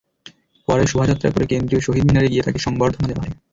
[0.67, 3.33] পরে শোভাযাত্রা করে কেন্দ্রীয় শহীদ মিনারে গিয়ে তাঁকে সংবর্ধনা দেওয়া হয়।